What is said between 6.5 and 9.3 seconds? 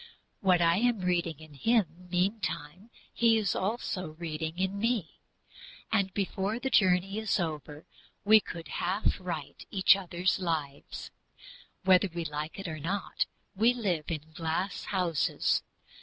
the journey is over we could half